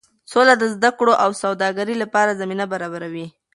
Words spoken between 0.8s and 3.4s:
کړې او سوداګرۍ لپاره زمینه برابروي.